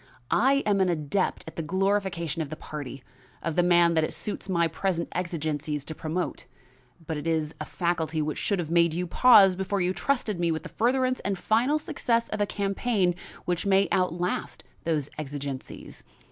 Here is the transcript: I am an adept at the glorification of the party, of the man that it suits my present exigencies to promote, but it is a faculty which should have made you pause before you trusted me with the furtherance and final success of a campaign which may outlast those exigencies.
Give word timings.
I 0.31 0.63
am 0.65 0.81
an 0.81 0.89
adept 0.89 1.43
at 1.45 1.57
the 1.57 1.61
glorification 1.61 2.41
of 2.41 2.49
the 2.49 2.55
party, 2.55 3.03
of 3.43 3.55
the 3.55 3.61
man 3.61 3.93
that 3.93 4.03
it 4.03 4.15
suits 4.15 4.49
my 4.49 4.67
present 4.67 5.09
exigencies 5.11 5.85
to 5.85 5.93
promote, 5.93 6.47
but 7.05 7.17
it 7.17 7.27
is 7.27 7.53
a 7.61 7.65
faculty 7.65 8.19
which 8.19 8.39
should 8.39 8.57
have 8.57 8.71
made 8.71 8.95
you 8.95 9.05
pause 9.05 9.55
before 9.55 9.79
you 9.79 9.93
trusted 9.93 10.39
me 10.39 10.51
with 10.51 10.63
the 10.63 10.69
furtherance 10.69 11.19
and 11.19 11.37
final 11.37 11.77
success 11.77 12.29
of 12.29 12.41
a 12.41 12.47
campaign 12.47 13.13
which 13.45 13.67
may 13.67 13.87
outlast 13.91 14.63
those 14.85 15.07
exigencies. 15.19 16.03